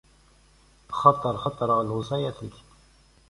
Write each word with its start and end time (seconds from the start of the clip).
Axaṭer 0.91 1.35
xtaṛeɣ 1.43 1.79
lewṣayat-ik. 1.87 2.57